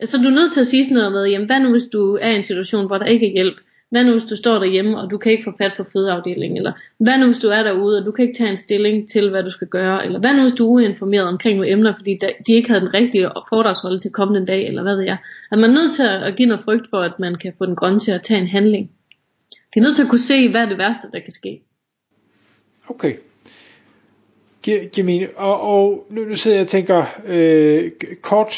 Så 0.05 0.19
du 0.23 0.29
er 0.29 0.39
nødt 0.39 0.53
til 0.53 0.61
at 0.61 0.67
sige 0.67 0.85
sådan 0.85 0.97
noget 0.97 1.13
med, 1.13 1.25
jamen 1.27 1.47
hvad 1.47 1.61
nu 1.61 1.71
hvis 1.71 1.89
du 1.93 2.19
er 2.21 2.31
i 2.31 2.37
en 2.37 2.45
situation, 2.45 2.87
hvor 2.87 2.99
der 2.99 3.07
ikke 3.07 3.27
er 3.27 3.33
hjælp? 3.33 3.61
Hvad 3.91 4.05
nu 4.05 4.11
hvis 4.11 4.25
du 4.25 4.37
står 4.37 4.59
derhjemme, 4.59 4.99
og 4.99 5.11
du 5.11 5.19
kan 5.19 5.33
ikke 5.33 5.45
få 5.45 5.53
fat 5.59 5.73
på 5.77 5.85
fødeafdelingen? 5.85 6.57
Eller 6.57 6.73
hvad 6.99 7.19
nu 7.19 7.27
hvis 7.27 7.39
du 7.39 7.49
er 7.49 7.63
derude, 7.63 7.99
og 7.99 8.07
du 8.07 8.11
kan 8.11 8.25
ikke 8.25 8.39
tage 8.39 8.51
en 8.51 8.57
stilling 8.57 9.09
til, 9.09 9.31
hvad 9.31 9.43
du 9.43 9.51
skal 9.51 9.69
gøre? 9.69 10.05
Eller 10.05 10.19
hvad 10.21 10.35
nu 10.35 10.41
hvis 10.43 10.53
du 10.53 10.65
er 10.67 10.71
uinformeret 10.71 11.27
omkring 11.27 11.57
nogle 11.57 11.73
emner, 11.73 11.93
fordi 11.97 12.19
de 12.47 12.53
ikke 12.53 12.69
havde 12.69 12.81
den 12.81 12.95
rigtige 12.95 13.31
foredragsholde 13.49 13.99
til 13.99 14.11
kommende 14.11 14.47
dag, 14.47 14.67
eller 14.67 14.83
hvad 14.83 14.97
ved 14.97 15.05
jeg? 15.05 15.17
At 15.53 15.59
man 15.59 15.71
er 15.71 15.75
nødt 15.75 15.93
til 15.93 16.03
at 16.03 16.37
give 16.37 16.49
noget 16.49 16.65
frygt 16.65 16.87
for, 16.91 17.01
at 17.01 17.13
man 17.19 17.35
kan 17.35 17.53
få 17.59 17.67
den 17.67 17.77
grønne 17.77 17.99
til 17.99 18.13
at 18.13 18.23
tage 18.23 18.41
en 18.41 18.49
handling. 18.49 18.91
De 19.75 19.79
er 19.79 19.83
nødt 19.83 19.97
til 19.97 20.03
at 20.03 20.09
kunne 20.09 20.19
se, 20.19 20.51
hvad 20.51 20.61
er 20.61 20.69
det 20.69 20.79
værste, 20.79 21.09
der 21.13 21.21
kan 21.21 21.33
ske. 21.33 21.63
Okay. 22.89 23.15
Giv, 24.63 25.29
Og, 25.37 25.61
og 25.61 26.07
nu, 26.11 26.25
nu 26.25 26.35
sidder 26.35 26.57
jeg 26.57 26.65
og 26.65 26.69
tænker, 26.69 27.05
øh, 27.27 27.91
kort 28.23 28.53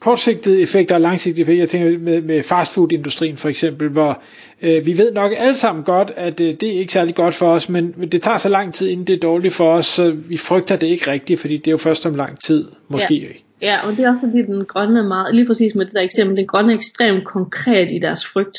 kortsigtede 0.00 0.62
effekter 0.62 0.94
og 0.94 1.00
langsigtede 1.00 1.40
effekter. 1.40 1.62
Jeg 1.62 1.68
tænker 1.68 1.98
med, 1.98 2.22
med 2.22 2.42
fastfood-industrien 2.42 3.36
for 3.36 3.48
eksempel, 3.48 3.88
hvor 3.88 4.22
øh, 4.62 4.86
vi 4.86 4.98
ved 4.98 5.12
nok 5.12 5.32
alle 5.36 5.54
sammen 5.54 5.84
godt, 5.84 6.12
at 6.16 6.40
øh, 6.40 6.54
det 6.60 6.62
er 6.62 6.78
ikke 6.78 6.92
særlig 6.92 7.14
godt 7.14 7.34
for 7.34 7.46
os, 7.46 7.68
men 7.68 7.94
det 8.12 8.22
tager 8.22 8.38
så 8.38 8.48
lang 8.48 8.74
tid, 8.74 8.88
inden 8.88 9.06
det 9.06 9.14
er 9.14 9.20
dårligt 9.20 9.54
for 9.54 9.72
os, 9.72 9.86
så 9.86 10.10
vi 10.10 10.36
frygter 10.36 10.76
det 10.76 10.86
ikke 10.86 11.10
rigtigt, 11.10 11.40
fordi 11.40 11.56
det 11.56 11.66
er 11.66 11.72
jo 11.72 11.78
først 11.78 12.06
om 12.06 12.14
lang 12.14 12.40
tid, 12.40 12.68
måske. 12.88 13.18
Ja. 13.18 13.26
Ja, 13.62 13.86
og 13.86 13.96
det 13.96 14.04
er 14.04 14.10
også 14.10 14.20
fordi 14.20 14.42
den 14.42 14.64
grønne 14.64 14.98
er 14.98 15.08
meget, 15.08 15.34
lige 15.34 15.46
præcis 15.46 15.74
med 15.74 15.86
det 15.86 15.94
der 15.94 16.00
eksempel, 16.00 16.36
den 16.36 16.46
grønne 16.46 16.72
er 16.72 16.76
ekstremt 16.76 17.24
konkret 17.24 17.92
i 17.92 17.98
deres 17.98 18.26
frygt. 18.26 18.58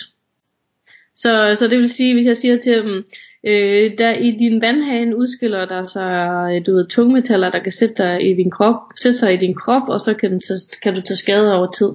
Så, 1.16 1.56
så 1.60 1.68
det 1.68 1.80
vil 1.80 1.90
sige, 1.90 2.14
hvis 2.14 2.26
jeg 2.26 2.38
siger 2.38 2.58
til 2.58 2.74
dem, 2.74 3.06
Øh, 3.44 3.98
der 3.98 4.12
i 4.14 4.32
din 4.32 4.62
vandhane 4.62 5.18
udskiller 5.18 5.66
der 5.66 5.84
sig 5.84 6.50
øh, 6.52 6.66
du 6.66 6.74
ved, 6.74 6.88
tungmetaller, 6.88 7.52
der 7.52 7.64
kan 7.64 7.72
sætte, 7.72 7.96
dig 8.04 8.32
i 8.32 8.34
din 8.34 8.52
krop, 8.52 8.76
sætte 8.98 9.18
sig 9.18 9.34
i 9.34 9.38
din 9.38 9.56
krop, 9.56 9.90
og 9.90 10.02
så 10.02 10.14
kan, 10.14 10.32
den 10.32 10.40
tage, 10.40 10.60
kan 10.84 10.96
du 10.96 11.02
tage 11.02 11.18
skade 11.18 11.54
over 11.54 11.72
tid. 11.72 11.92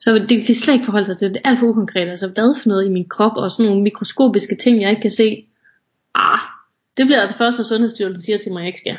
Så 0.00 0.26
det 0.28 0.46
kan 0.46 0.54
slet 0.54 0.74
ikke 0.74 0.84
forholde 0.84 1.06
sig 1.06 1.18
til 1.18 1.28
det. 1.28 1.34
Det 1.34 1.40
er 1.44 1.48
alt 1.48 1.58
for 1.58 1.66
ukonkret. 1.66 2.08
Altså 2.08 2.28
hvad 2.28 2.60
for 2.62 2.68
noget 2.68 2.86
i 2.86 2.88
min 2.88 3.08
krop, 3.08 3.36
og 3.36 3.52
sådan 3.52 3.66
nogle 3.66 3.82
mikroskopiske 3.82 4.56
ting, 4.56 4.82
jeg 4.82 4.90
ikke 4.90 5.02
kan 5.02 5.10
se. 5.10 5.46
Ah, 6.14 6.38
det 6.96 7.06
bliver 7.06 7.20
altså 7.20 7.36
først, 7.36 7.58
når 7.58 7.64
Sundhedsstyrelsen 7.64 8.22
siger 8.22 8.38
til 8.38 8.52
mig, 8.52 8.60
at 8.60 8.64
jeg 8.64 8.68
ikke 8.68 8.78
skal. 8.78 8.98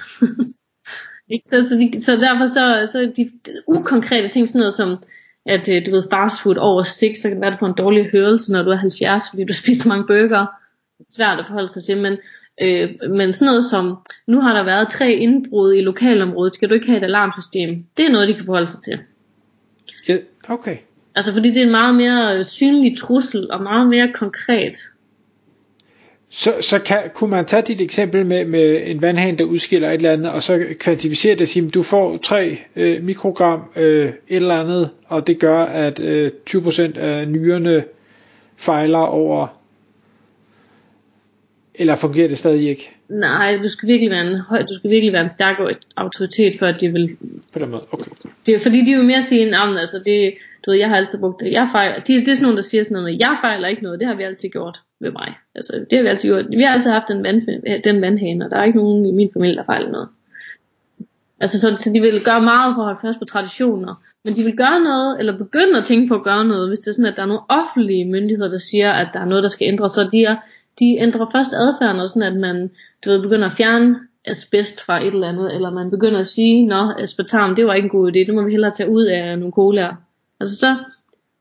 så, 1.49 1.69
så, 1.69 1.75
de, 1.75 2.01
så 2.01 2.11
derfor 2.11 2.47
så, 2.47 2.91
så 2.91 2.99
de, 3.17 3.23
de 3.45 3.51
ukonkrete 3.67 4.27
ting, 4.27 4.49
sådan 4.49 4.59
noget 4.59 4.73
som, 4.73 4.97
at 5.45 5.69
øh, 5.69 5.85
du 5.85 5.91
ved, 5.91 6.03
fast 6.11 6.41
food 6.41 6.57
over 6.57 6.83
6, 6.83 7.19
så 7.19 7.27
kan 7.27 7.35
det 7.35 7.41
være, 7.41 7.51
at 7.51 7.53
du 7.53 7.59
får 7.59 7.67
en 7.67 7.77
dårlig 7.77 8.09
hørelse, 8.11 8.51
når 8.51 8.63
du 8.63 8.69
er 8.69 8.75
70, 8.75 9.23
fordi 9.29 9.43
du 9.43 9.53
spiser 9.63 9.89
mange 9.89 10.07
bøger 10.07 10.45
svært 11.07 11.39
at 11.39 11.45
forholde 11.47 11.67
sig 11.67 11.83
til, 11.83 11.97
men, 11.97 12.17
øh, 12.61 12.89
men 13.09 13.33
sådan 13.33 13.45
noget 13.45 13.65
som, 13.65 13.97
nu 14.27 14.41
har 14.41 14.53
der 14.53 14.63
været 14.63 14.89
tre 14.89 15.13
indbrud 15.13 15.73
i 15.73 15.81
lokalområdet, 15.81 16.53
skal 16.53 16.69
du 16.69 16.73
ikke 16.73 16.87
have 16.87 16.97
et 16.97 17.03
alarmsystem? 17.03 17.85
Det 17.97 18.05
er 18.05 18.11
noget, 18.11 18.27
de 18.27 18.33
kan 18.33 18.45
forholde 18.45 18.67
sig 18.67 18.81
til. 18.81 18.99
Ja, 20.07 20.17
okay. 20.49 20.77
Altså 21.15 21.33
fordi 21.33 21.49
det 21.49 21.57
er 21.57 21.65
en 21.65 21.71
meget 21.71 21.95
mere 21.95 22.43
synlig 22.43 22.97
trussel, 22.97 23.51
og 23.51 23.63
meget 23.63 23.87
mere 23.87 24.11
konkret. 24.13 24.75
Så, 26.29 26.53
så 26.61 26.79
kan, 26.79 26.97
kunne 27.13 27.29
man 27.29 27.45
tage 27.45 27.61
dit 27.61 27.81
eksempel 27.81 28.25
med, 28.25 28.45
med 28.45 28.81
en 28.85 29.01
vandhane, 29.01 29.37
der 29.37 29.43
udskiller 29.43 29.89
et 29.89 29.93
eller 29.93 30.11
andet, 30.11 30.31
og 30.31 30.43
så 30.43 30.65
kvantificere 30.79 31.33
det 31.33 31.41
og 31.41 31.47
sige, 31.47 31.69
du 31.69 31.83
får 31.83 32.17
3 32.17 32.57
øh, 32.75 33.03
mikrogram 33.03 33.71
øh, 33.75 34.05
et 34.05 34.13
eller 34.27 34.59
andet, 34.59 34.89
og 35.07 35.27
det 35.27 35.39
gør, 35.39 35.63
at 35.63 35.99
øh, 35.99 36.31
20% 36.49 36.99
af 36.99 37.27
nyrerne 37.27 37.83
fejler 38.57 38.99
over 38.99 39.47
eller 41.79 41.95
fungerer 41.95 42.27
det 42.27 42.37
stadig 42.37 42.69
ikke? 42.69 42.95
Nej, 43.09 43.57
du 43.63 43.67
skal 43.67 43.89
virkelig 43.89 44.11
være 44.11 44.27
en, 44.27 44.37
høj, 44.37 44.61
du 44.61 44.73
skal 44.73 44.89
virkelig 44.89 45.13
være 45.13 45.21
en 45.21 45.29
stærk 45.29 45.57
autoritet, 45.97 46.59
for 46.59 46.65
at 46.65 46.81
de 46.81 46.89
vil... 46.89 47.17
På 47.53 47.59
den 47.59 47.69
måde, 47.69 47.83
okay. 47.91 48.11
Det 48.45 48.55
er, 48.55 48.59
fordi 48.59 48.85
de 48.85 48.95
vil 48.95 49.05
mere 49.05 49.23
sige, 49.23 49.55
at 49.55 49.77
altså 49.79 50.01
det, 50.05 50.33
du 50.65 50.71
ved, 50.71 50.77
jeg 50.77 50.89
har 50.89 50.95
altid 50.95 51.19
brugt 51.19 51.41
det, 51.41 51.51
jeg 51.51 51.69
fejler. 51.71 51.95
De, 51.95 52.13
det 52.13 52.27
er 52.27 52.35
sådan 52.35 52.41
nogen, 52.41 52.57
der 52.57 52.63
siger 52.63 52.83
sådan 52.83 52.95
noget 52.95 53.11
med, 53.11 53.19
jeg 53.19 53.37
fejler 53.41 53.67
ikke 53.67 53.83
noget, 53.83 53.99
det 53.99 54.07
har 54.07 54.15
vi 54.15 54.23
altid 54.23 54.49
gjort 54.49 54.81
ved 54.99 55.11
mig. 55.11 55.33
Altså, 55.55 55.85
det 55.89 55.97
har 55.97 56.03
vi 56.03 56.09
altid 56.09 56.29
gjort. 56.29 56.45
Vi 56.49 56.63
har 56.63 56.73
altid 56.73 56.91
haft 56.91 57.07
den, 57.09 57.23
vand, 57.23 57.41
den 57.83 58.01
vandhane, 58.01 58.45
og 58.45 58.51
der 58.51 58.57
er 58.57 58.63
ikke 58.63 58.77
nogen 58.77 59.05
i 59.05 59.11
min 59.11 59.29
familie, 59.33 59.55
der 59.55 59.65
fejler 59.65 59.91
noget. 59.91 60.07
Altså, 61.39 61.59
så, 61.59 61.77
så 61.77 61.91
de 61.93 62.01
vil 62.01 62.23
gøre 62.23 62.41
meget 62.41 62.75
for 62.75 62.81
at 62.81 62.85
holde 62.85 62.99
fast 63.01 63.19
på 63.19 63.25
traditioner. 63.25 63.95
Men 64.23 64.35
de 64.35 64.43
vil 64.43 64.57
gøre 64.57 64.79
noget, 64.79 65.19
eller 65.19 65.37
begynde 65.37 65.77
at 65.77 65.85
tænke 65.85 66.07
på 66.07 66.15
at 66.15 66.23
gøre 66.23 66.45
noget, 66.45 66.69
hvis 66.69 66.79
det 66.79 66.87
er 66.87 66.91
sådan, 66.91 67.11
at 67.11 67.17
der 67.17 67.23
er 67.23 67.27
nogle 67.27 67.49
offentlige 67.49 68.05
myndigheder, 68.05 68.49
der 68.49 68.57
siger, 68.57 68.91
at 68.91 69.07
der 69.13 69.19
er 69.19 69.25
noget, 69.25 69.43
der 69.43 69.49
skal 69.49 69.67
ændres. 69.67 69.91
Så 69.91 70.09
de 70.11 70.23
er 70.23 70.35
de 70.79 70.97
ændrer 70.97 71.25
først 71.31 71.53
adfærden, 71.53 71.99
og 72.01 72.09
sådan 72.09 72.33
at 72.33 72.39
man 72.39 72.71
du 73.05 73.09
ved, 73.09 73.21
begynder 73.21 73.45
at 73.45 73.51
fjerne 73.51 73.99
asbest 74.25 74.81
fra 74.81 75.01
et 75.01 75.13
eller 75.13 75.27
andet, 75.27 75.55
eller 75.55 75.69
man 75.69 75.89
begynder 75.89 76.19
at 76.19 76.27
sige, 76.27 76.67
nå, 76.67 76.91
aspartam, 76.99 77.55
det 77.55 77.67
var 77.67 77.73
ikke 77.73 77.85
en 77.85 77.89
god 77.89 78.11
idé, 78.11 78.19
det 78.19 78.33
må 78.33 78.43
vi 78.43 78.51
hellere 78.51 78.71
tage 78.71 78.89
ud 78.89 79.03
af 79.03 79.39
nogle 79.39 79.53
colaer. 79.53 79.95
Altså 80.39 80.55
så, 80.57 80.75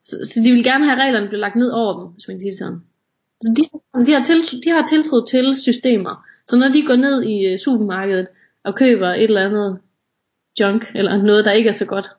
så, 0.03 0.17
så 0.25 0.41
de 0.45 0.53
vil 0.53 0.65
gerne 0.65 0.85
have 0.85 1.01
reglerne 1.01 1.29
bliver 1.29 1.41
lagt 1.41 1.57
ned 1.57 1.71
over 1.71 2.01
dem, 2.01 2.13
hvis 2.13 2.29
man 2.29 2.37
kan 2.37 2.41
sige 2.41 2.55
sådan. 2.55 2.81
Så 3.43 3.55
de, 3.57 3.63
de, 4.07 4.13
har 4.13 4.25
tiltro, 4.25 4.57
de 4.65 4.71
har 4.71 4.87
tiltro 4.91 5.25
til 5.25 5.55
systemer. 5.55 6.25
Så 6.47 6.57
når 6.57 6.69
de 6.69 6.87
går 6.87 6.97
ned 6.97 7.23
i 7.23 7.47
øh, 7.47 7.59
supermarkedet 7.59 8.27
og 8.65 8.75
køber 8.75 9.09
et 9.09 9.25
eller 9.25 9.47
andet 9.47 9.79
junk, 10.61 10.91
eller 10.95 11.23
noget, 11.23 11.45
der 11.45 11.53
ikke 11.53 11.69
er 11.69 11.73
så 11.73 11.87
godt, 11.87 12.11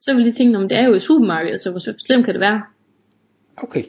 så 0.00 0.14
vil 0.14 0.26
de 0.26 0.32
tænke, 0.32 0.58
om 0.58 0.68
det 0.68 0.78
er 0.78 0.84
jo 0.84 0.94
i 0.94 0.98
supermarkedet, 0.98 1.60
så 1.60 1.70
hvor 1.70 1.98
slemt 1.98 2.24
kan 2.24 2.34
det 2.34 2.40
være? 2.40 2.62
Okay 3.56 3.84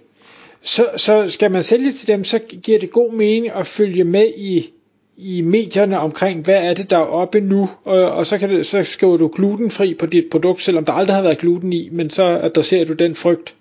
så, 0.65 0.89
så 0.97 1.29
skal 1.29 1.51
man 1.51 1.63
sælge 1.63 1.91
til 1.91 2.07
dem, 2.07 2.23
så 2.23 2.39
giver 2.63 2.79
det 2.79 2.91
god 2.91 3.13
mening 3.13 3.51
at 3.51 3.67
følge 3.67 4.03
med 4.03 4.27
i, 4.37 4.69
i 5.17 5.41
medierne 5.41 5.99
omkring, 5.99 6.43
hvad 6.43 6.63
er 6.63 6.73
det, 6.73 6.89
der 6.89 6.97
er 6.97 7.05
oppe 7.05 7.41
nu, 7.41 7.69
og, 7.83 8.11
og 8.11 8.25
så, 8.25 8.37
kan 8.37 8.49
det, 8.49 8.65
så 8.65 8.83
skriver 8.83 9.17
du 9.17 9.27
glutenfri 9.35 9.93
på 9.93 10.05
dit 10.05 10.25
produkt, 10.31 10.61
selvom 10.61 10.85
der 10.85 10.93
aldrig 10.93 11.15
har 11.15 11.23
været 11.23 11.37
gluten 11.37 11.73
i, 11.73 11.89
men 11.91 12.09
så 12.09 12.23
adresserer 12.23 12.85
du 12.85 12.93
den 12.93 13.15
frygt. 13.15 13.55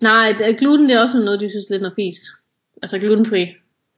Nej, 0.00 0.34
det, 0.38 0.58
gluten 0.58 0.88
det 0.88 0.96
er 0.96 1.00
også 1.00 1.18
noget, 1.18 1.40
de 1.40 1.50
synes 1.50 1.70
lidt 1.70 1.82
er 1.82 1.90
fisk. 1.96 2.32
Altså 2.82 2.98
glutenfri. 2.98 3.46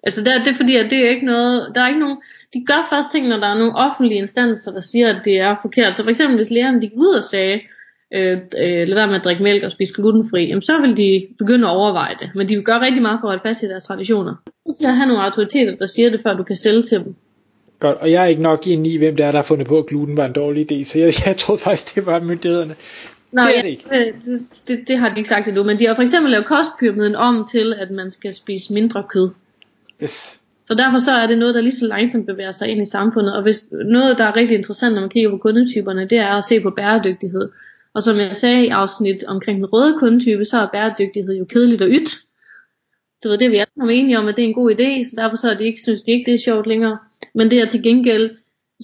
Altså 0.03 0.25
det 0.25 0.33
er, 0.35 0.39
det 0.39 0.49
er 0.49 0.57
fordi, 0.57 0.77
at 0.77 0.91
det 0.91 1.07
er 1.07 1.11
ikke 1.11 1.27
noget, 1.27 1.73
der 1.75 1.83
er 1.83 1.89
ikke 1.89 2.01
nogen, 2.01 2.17
de 2.55 2.65
gør 2.67 2.87
først 2.91 3.11
ting, 3.13 3.29
når 3.29 3.37
der 3.37 3.47
er 3.47 3.59
nogle 3.59 3.77
offentlige 3.77 4.21
instanser, 4.21 4.73
der 4.73 4.81
siger, 4.81 5.09
at 5.09 5.25
det 5.25 5.41
er 5.41 5.57
forkert. 5.63 5.97
Så 5.97 6.03
for 6.03 6.11
eksempel, 6.11 6.37
hvis 6.37 6.51
lægerne 6.51 6.83
de 6.83 6.89
gik 6.89 6.97
ud 6.97 7.15
og 7.15 7.23
sagde, 7.23 7.61
øh, 8.15 8.39
øh, 8.59 8.89
lade 8.89 8.95
være 8.95 9.07
med 9.07 9.17
at 9.17 9.25
drikke 9.25 9.43
mælk 9.43 9.63
og 9.65 9.71
spise 9.71 9.95
glutenfri, 9.95 10.47
jamen 10.47 10.63
så 10.63 10.81
vil 10.81 10.97
de 10.97 11.27
begynde 11.39 11.69
at 11.69 11.77
overveje 11.77 12.15
det. 12.21 12.31
Men 12.35 12.49
de 12.49 12.55
vil 12.55 12.65
gøre 12.65 12.81
rigtig 12.81 13.03
meget 13.03 13.19
for 13.21 13.29
at 13.29 13.31
holde 13.31 13.43
fast 13.49 13.63
i 13.63 13.69
deres 13.69 13.85
traditioner. 13.85 14.35
Du 14.67 14.73
skal 14.77 14.91
have 14.91 15.07
nogle 15.07 15.23
autoriteter, 15.23 15.77
der 15.77 15.87
siger 15.87 16.11
det, 16.11 16.21
før 16.21 16.35
du 16.35 16.43
kan 16.43 16.57
sælge 16.57 16.83
til 16.83 17.05
dem. 17.05 17.15
Godt, 17.81 17.99
og 17.99 18.11
jeg 18.11 18.23
er 18.23 18.27
ikke 18.27 18.43
nok 18.43 18.67
ind 18.67 18.87
i, 18.87 18.97
hvem 18.97 19.17
det 19.17 19.27
er, 19.27 19.31
der 19.31 19.39
har 19.39 19.43
fundet 19.43 19.67
på, 19.67 19.79
at 19.79 19.87
gluten 19.87 20.17
var 20.17 20.27
en 20.27 20.33
dårlig 20.33 20.73
idé, 20.73 20.85
så 20.85 20.99
jeg, 20.99 21.13
jeg 21.27 21.37
troede 21.37 21.63
faktisk, 21.63 21.95
det 21.95 22.07
var 22.07 22.21
myndighederne. 22.21 22.75
Nej, 23.33 23.45
det, 23.49 23.59
er 23.59 23.63
det, 23.63 23.69
ikke. 23.69 23.85
Det, 24.25 24.43
det, 24.69 24.89
det 24.89 24.99
har 24.99 25.09
de 25.09 25.15
ikke 25.17 25.29
sagt 25.29 25.49
endnu, 25.49 25.63
men 25.65 25.79
de 25.79 25.87
har 25.87 25.95
for 25.95 26.03
eksempel 26.03 26.31
lavet 26.31 26.47
kostpyramiden 26.47 27.15
om 27.15 27.45
til, 27.53 27.75
at 27.79 27.91
man 27.91 28.11
skal 28.11 28.35
spise 28.35 28.73
mindre 28.73 29.05
kød. 29.09 29.31
Yes. 30.03 30.41
Så 30.65 30.75
derfor 30.75 30.99
så 30.99 31.13
er 31.13 31.27
det 31.27 31.39
noget, 31.39 31.55
der 31.55 31.61
lige 31.61 31.73
så 31.73 31.87
langsomt 31.87 32.27
bevæger 32.27 32.51
sig 32.51 32.69
ind 32.69 32.83
i 32.83 32.91
samfundet, 32.91 33.37
og 33.37 33.43
hvis 33.43 33.65
noget, 33.85 34.19
der 34.19 34.25
er 34.25 34.37
rigtig 34.37 34.57
interessant, 34.57 34.95
når 34.95 35.01
man 35.01 35.11
kigger 35.11 35.31
på 35.31 35.37
kundetyperne, 35.37 36.09
det 36.09 36.19
er 36.19 36.37
at 36.37 36.45
se 36.45 36.61
på 36.61 36.71
bæredygtighed. 36.71 37.49
Og 37.95 38.03
som 38.03 38.17
jeg 38.17 38.37
sagde 38.37 38.67
i 38.67 38.69
afsnit 38.69 39.25
omkring 39.25 39.59
den 39.59 39.67
røde 39.67 39.99
kundetype, 39.99 40.45
så 40.45 40.59
er 40.59 40.67
bæredygtighed 40.73 41.37
jo 41.39 41.45
kedeligt 41.45 41.83
og 41.83 41.89
ydt. 41.89 42.11
Du 43.25 43.29
ved, 43.29 43.39
det 43.39 43.47
er 43.47 43.51
vi 43.51 43.57
alle 43.57 43.73
sammen 43.77 43.97
enige 43.97 44.19
om, 44.19 44.29
at 44.29 44.37
det 44.37 44.45
er 44.45 44.49
en 44.49 44.55
god 44.55 44.71
idé, 44.71 45.11
så 45.11 45.17
derfor 45.17 45.37
så 45.37 45.55
de 45.55 45.65
ikke, 45.65 45.81
synes 45.81 46.03
de 46.03 46.11
ikke, 46.11 46.31
det 46.31 46.35
er 46.35 46.45
sjovt 46.45 46.67
længere. 46.67 46.99
Men 47.35 47.51
det 47.51 47.61
er 47.61 47.67
til 47.67 47.83
gengæld 47.83 48.31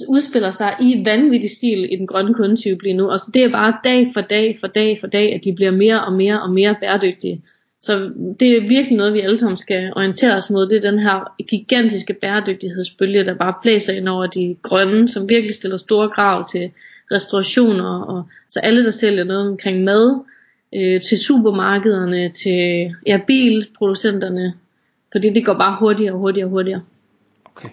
udspiller 0.09 0.51
sig 0.51 0.77
i 0.81 1.03
vanvittig 1.05 1.51
stil 1.51 1.93
i 1.93 1.97
den 1.97 2.07
grønne 2.07 2.35
kundetype 2.35 2.83
lige 2.83 2.97
nu. 2.97 3.11
Og 3.11 3.21
så 3.21 3.31
det 3.35 3.45
er 3.45 3.49
bare 3.49 3.77
dag 3.85 4.07
for 4.15 4.21
dag 4.21 4.57
for 4.61 4.67
dag 4.67 4.99
for 5.01 5.07
dag, 5.07 5.35
at 5.35 5.41
de 5.45 5.53
bliver 5.53 5.71
mere 5.71 6.05
og 6.05 6.13
mere 6.13 6.43
og 6.43 6.51
mere 6.51 6.77
bæredygtige. 6.81 7.43
Så 7.81 8.11
det 8.41 8.57
er 8.57 8.69
virkelig 8.69 8.97
noget, 8.97 9.15
vi 9.15 9.21
alle 9.21 9.37
sammen 9.37 9.57
skal 9.57 9.93
orientere 9.97 10.35
os 10.35 10.51
mod. 10.51 10.69
Det 10.69 10.77
er 10.77 10.91
den 10.91 10.99
her 10.99 11.35
gigantiske 11.49 12.15
bæredygtighedsbølge, 12.15 13.25
der 13.25 13.35
bare 13.35 13.55
blæser 13.63 13.93
ind 13.93 14.09
over 14.09 14.27
de 14.27 14.57
grønne, 14.63 15.09
som 15.09 15.29
virkelig 15.29 15.55
stiller 15.55 15.77
store 15.77 16.11
krav 16.11 16.49
til 16.49 16.71
restaurationer, 17.13 18.01
og 18.01 18.23
så 18.49 18.61
alle, 18.61 18.85
der 18.85 18.91
sælger 18.91 19.25
noget 19.25 19.49
omkring 19.49 19.85
mad, 19.85 20.21
øh, 20.75 21.01
til 21.01 21.19
supermarkederne, 21.19 22.29
til 22.29 22.95
ja, 23.07 23.21
bilproducenterne, 23.27 24.55
fordi 25.13 25.31
det 25.31 25.47
går 25.47 25.55
bare 25.55 25.77
hurtigere 25.81 26.13
og 26.13 26.19
hurtigere 26.19 26.47
og 26.47 26.51
hurtigere. 26.51 26.83
Okay. 27.45 27.69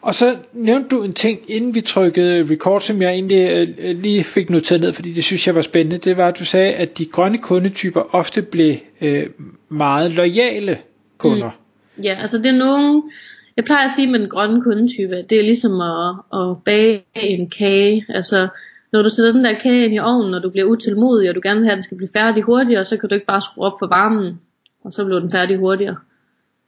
Og 0.00 0.14
så 0.14 0.36
nævnte 0.52 0.88
du 0.88 1.02
en 1.02 1.12
ting, 1.12 1.40
inden 1.48 1.74
vi 1.74 1.80
trykkede 1.80 2.46
record, 2.50 2.80
som 2.80 3.02
jeg 3.02 3.12
egentlig 3.12 3.68
øh, 3.78 3.98
lige 3.98 4.24
fik 4.24 4.50
noteret 4.50 4.80
ned, 4.80 4.92
fordi 4.92 5.12
det 5.12 5.24
synes 5.24 5.46
jeg 5.46 5.54
var 5.54 5.62
spændende. 5.62 5.98
Det 5.98 6.16
var, 6.16 6.28
at 6.28 6.38
du 6.38 6.44
sagde, 6.44 6.72
at 6.72 6.98
de 6.98 7.04
grønne 7.04 7.38
kundetyper 7.38 8.14
ofte 8.14 8.42
blev 8.42 8.76
øh, 9.00 9.26
meget 9.68 10.10
lojale 10.10 10.78
kunder. 11.18 11.50
Mm. 11.96 12.02
Ja, 12.02 12.14
altså 12.20 12.38
det 12.38 12.46
er 12.46 12.58
nogen, 12.58 13.02
jeg 13.56 13.64
plejer 13.64 13.84
at 13.84 13.90
sige 13.90 14.10
med 14.10 14.20
den 14.20 14.28
grønne 14.28 14.62
kundetype, 14.62 15.22
det 15.30 15.38
er 15.38 15.42
ligesom 15.42 15.80
at, 15.80 16.40
at 16.40 16.56
bage 16.64 17.04
en 17.14 17.50
kage. 17.50 18.06
Altså 18.08 18.48
når 18.92 19.02
du 19.02 19.10
sætter 19.10 19.32
den 19.32 19.44
der 19.44 19.58
kage 19.58 19.84
ind 19.84 19.94
i 19.94 19.98
ovnen, 19.98 20.34
og 20.34 20.42
du 20.42 20.50
bliver 20.50 20.66
utålmodig, 20.66 21.28
og 21.28 21.34
du 21.34 21.40
gerne 21.42 21.60
vil 21.60 21.66
have, 21.66 21.72
at 21.72 21.76
den 21.76 21.82
skal 21.82 21.96
blive 21.96 22.10
færdig 22.12 22.42
hurtigere, 22.42 22.84
så 22.84 22.96
kan 22.96 23.08
du 23.08 23.14
ikke 23.14 23.26
bare 23.26 23.40
skrue 23.40 23.64
op 23.64 23.72
for 23.78 23.86
varmen, 23.86 24.40
og 24.84 24.92
så 24.92 25.04
bliver 25.04 25.20
den 25.20 25.30
færdig 25.30 25.58
hurtigere. 25.58 25.96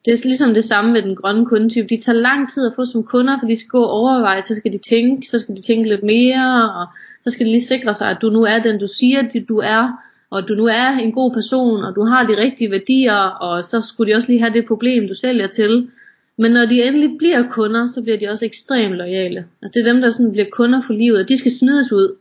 Det 0.05 0.13
er 0.13 0.19
ligesom 0.25 0.55
det 0.55 0.65
samme 0.65 0.93
med 0.93 1.03
den 1.03 1.17
grønne 1.17 1.47
kundetype. 1.47 1.89
De 1.89 2.01
tager 2.01 2.19
lang 2.19 2.51
tid 2.51 2.67
at 2.67 2.73
få 2.77 2.85
som 2.85 3.03
kunder, 3.03 3.39
for 3.41 3.47
de 3.47 3.57
skal 3.57 3.69
gå 3.69 3.83
og 3.83 3.91
overveje, 3.91 4.43
så 4.43 4.55
skal 4.55 4.73
de 4.73 4.79
tænke, 4.79 5.29
så 5.29 5.39
skal 5.39 5.57
de 5.57 5.63
tænke 5.63 5.89
lidt 5.89 6.03
mere, 6.03 6.73
og 6.81 6.87
så 7.23 7.31
skal 7.31 7.47
de 7.47 7.51
lige 7.51 7.65
sikre 7.65 7.95
sig, 7.95 8.11
at 8.11 8.19
du 8.23 8.31
nu 8.31 8.43
er 8.43 8.59
den, 8.59 8.81
du 8.81 8.87
siger, 8.87 9.19
at 9.19 9.49
du 9.49 9.59
er, 9.59 9.93
og 10.31 10.39
at 10.39 10.45
du 10.49 10.55
nu 10.55 10.67
er 10.67 10.89
en 10.89 11.13
god 11.13 11.33
person, 11.33 11.85
og 11.85 11.97
du 11.97 12.05
har 12.05 12.27
de 12.27 12.37
rigtige 12.37 12.71
værdier, 12.71 13.23
og 13.23 13.65
så 13.65 13.81
skulle 13.81 14.13
de 14.13 14.17
også 14.17 14.29
lige 14.29 14.41
have 14.41 14.53
det 14.53 14.67
problem, 14.67 15.09
du 15.09 15.15
sælger 15.15 15.47
til. 15.47 15.91
Men 16.39 16.53
når 16.53 16.67
de 16.67 16.83
endelig 16.83 17.19
bliver 17.19 17.51
kunder, 17.51 17.87
så 17.87 18.03
bliver 18.03 18.19
de 18.19 18.29
også 18.29 18.45
ekstremt 18.45 18.95
lojale. 18.95 19.47
Altså 19.63 19.81
det 19.81 19.89
er 19.89 19.93
dem, 19.93 20.01
der 20.01 20.11
sådan 20.11 20.33
bliver 20.33 20.47
kunder 20.53 20.81
for 20.87 20.93
livet, 20.93 21.21
og 21.21 21.29
de 21.29 21.39
skal 21.39 21.53
smides 21.53 21.93
ud. 21.93 22.17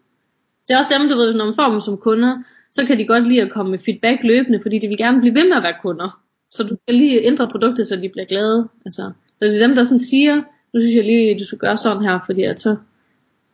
Det 0.68 0.74
er 0.74 0.78
også 0.78 0.96
dem, 1.00 1.10
du 1.10 1.16
ved, 1.16 1.34
når 1.34 1.46
man 1.46 1.56
får 1.56 1.72
dem 1.72 1.82
som 1.82 1.98
kunder, 1.98 2.44
så 2.72 2.86
kan 2.86 3.00
de 3.00 3.08
godt 3.08 3.28
lide 3.28 3.42
at 3.42 3.52
komme 3.52 3.72
med 3.72 3.80
feedback 3.80 4.24
løbende, 4.24 4.60
fordi 4.62 4.80
de 4.80 4.88
vil 4.88 4.98
gerne 4.98 5.20
blive 5.20 5.36
ved 5.36 5.48
med 5.50 5.58
at 5.58 5.64
være 5.64 5.82
kunder. 5.82 6.20
Så 6.52 6.64
du 6.64 6.78
kan 6.88 6.96
lige 6.96 7.22
ændre 7.22 7.48
produktet, 7.48 7.88
så 7.88 7.96
de 7.96 8.10
bliver 8.10 8.26
glade. 8.26 8.68
Altså, 8.86 9.12
så 9.40 9.46
det 9.46 9.56
er 9.56 9.68
dem, 9.68 9.76
der 9.76 9.84
sådan 9.84 10.00
siger, 10.00 10.36
nu 10.74 10.82
synes 10.82 10.96
jeg 10.96 11.04
lige, 11.04 11.40
du 11.40 11.46
skal 11.46 11.58
gøre 11.58 11.78
sådan 11.78 12.04
her, 12.04 12.20
fordi 12.26 12.44
at 12.44 12.62
så, 12.62 12.76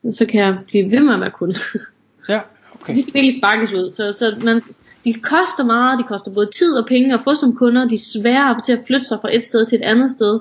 så 0.10 0.26
kan 0.26 0.42
jeg 0.42 0.58
blive 0.68 0.92
ved 0.92 1.00
med 1.00 1.14
at 1.14 1.20
være 1.20 1.32
kunde. 1.32 1.56
Ja, 2.30 2.40
okay. 2.74 2.84
Så 2.86 2.92
de 2.92 3.02
skal 3.02 3.14
virkelig 3.14 3.38
sparkes 3.40 3.74
ud. 3.74 3.92
Så, 3.92 4.12
så 4.12 4.36
man, 4.44 4.62
de 5.06 5.14
koster 5.14 5.64
meget, 5.64 6.00
de 6.00 6.04
koster 6.04 6.32
både 6.32 6.50
tid 6.58 6.74
og 6.74 6.86
penge 6.86 7.14
at 7.14 7.22
få 7.24 7.36
som 7.36 7.56
kunder, 7.56 7.88
de 7.88 7.96
er 7.96 8.20
svære 8.20 8.62
til 8.66 8.72
at 8.72 8.84
flytte 8.88 9.06
sig 9.06 9.18
fra 9.22 9.36
et 9.36 9.44
sted 9.44 9.66
til 9.66 9.76
et 9.76 9.82
andet 9.82 10.12
sted. 10.12 10.40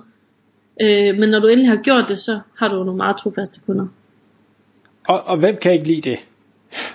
Øh, 0.80 1.18
men 1.18 1.28
når 1.28 1.38
du 1.40 1.46
endelig 1.46 1.70
har 1.70 1.82
gjort 1.82 2.04
det, 2.08 2.18
så 2.18 2.40
har 2.58 2.68
du 2.68 2.84
nogle 2.84 2.96
meget 2.96 3.16
trofaste 3.16 3.60
kunder. 3.66 3.86
Og, 5.08 5.22
og 5.26 5.36
hvem 5.36 5.56
kan 5.56 5.72
ikke 5.72 5.86
lide 5.86 6.10
det? 6.10 6.18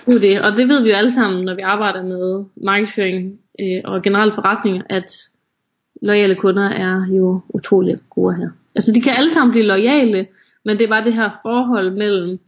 Det 0.06 0.14
er 0.14 0.20
det, 0.20 0.40
og 0.40 0.56
det 0.56 0.68
ved 0.68 0.82
vi 0.82 0.88
jo 0.88 0.94
alle 0.96 1.12
sammen, 1.12 1.44
når 1.44 1.54
vi 1.54 1.60
arbejder 1.60 2.02
med 2.02 2.44
markedsføring 2.56 3.38
øh, 3.60 3.80
og 3.84 4.02
generelle 4.02 4.32
forretninger, 4.32 4.82
at 4.90 5.10
lojale 6.02 6.34
kunder 6.34 6.68
er 6.68 7.06
jo 7.10 7.40
utrolig 7.48 7.98
gode 8.10 8.36
her. 8.36 8.48
Altså 8.74 8.92
de 8.92 9.00
kan 9.00 9.16
alle 9.16 9.30
sammen 9.30 9.52
blive 9.52 9.66
lojale, 9.66 10.26
men 10.64 10.78
det 10.78 10.84
er 10.84 10.88
bare 10.88 11.04
det 11.04 11.14
her 11.14 11.30
forhold 11.42 11.90
mellem, 11.90 12.38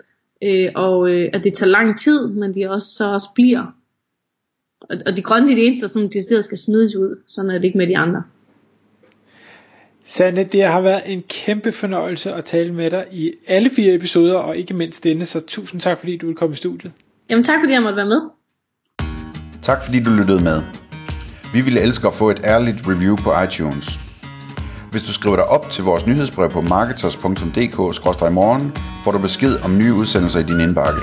øh, 0.43 0.71
og 0.75 1.11
øh, 1.11 1.31
at 1.33 1.45
det 1.45 1.55
tager 1.55 1.71
lang 1.71 1.99
tid, 1.99 2.29
men 2.29 2.55
de 2.55 2.71
også 2.71 2.95
så 2.95 3.13
også 3.13 3.29
bliver. 3.35 3.67
Og, 4.81 4.97
og 5.07 5.17
de 5.17 5.23
grønne 5.23 5.49
de 5.49 5.53
er 5.53 5.57
det 5.57 5.67
eneste, 5.67 5.89
som 5.89 6.09
de 6.09 6.43
skal 6.43 6.59
smides 6.59 6.97
ud, 6.97 7.17
sådan 7.27 7.51
er 7.51 7.55
det 7.55 7.65
ikke 7.65 7.79
med 7.79 7.87
de 7.87 7.99
andre. 7.99 8.23
Sande, 10.05 10.45
det 10.45 10.63
har 10.63 10.81
været 10.81 11.03
en 11.07 11.23
kæmpe 11.29 11.73
fornøjelse 11.73 12.33
at 12.33 12.45
tale 12.45 12.75
med 12.75 12.91
dig 12.91 13.05
i 13.13 13.33
alle 13.47 13.71
fire 13.77 13.95
episoder, 13.95 14.35
og 14.35 14.57
ikke 14.57 14.75
mindst 14.75 15.05
denne, 15.05 15.27
så 15.27 15.41
tusind 15.41 15.81
tak 15.81 15.99
fordi 15.99 16.17
du 16.17 16.27
ville 16.27 16.37
komme 16.37 16.53
i 16.53 16.57
studiet. 16.57 16.93
Jamen 17.31 17.45
tak 17.45 17.57
fordi 17.63 17.73
jeg 17.73 17.83
måtte 17.83 17.97
være 17.97 18.07
med. 18.07 18.21
Tak 19.63 19.85
fordi 19.85 20.03
du 20.03 20.11
lyttede 20.11 20.43
med. 20.43 20.63
Vi 21.53 21.61
ville 21.61 21.81
elske 21.81 22.07
at 22.07 22.15
få 22.15 22.31
et 22.31 22.41
ærligt 22.45 22.89
review 22.89 23.17
på 23.17 23.43
iTunes. 23.43 23.99
Hvis 24.91 25.03
du 25.03 25.13
skriver 25.13 25.37
dig 25.37 25.45
op 25.45 25.71
til 25.71 25.85
vores 25.85 26.07
nyhedsbrev 26.07 26.51
på 26.51 26.61
marketers.dk-morgen, 26.61 28.73
får 29.05 29.13
du 29.13 29.19
besked 29.19 29.65
om 29.65 29.79
nye 29.79 29.95
udsendelser 29.95 30.41
i 30.41 30.43
din 30.43 30.61
indbakke. 30.61 31.01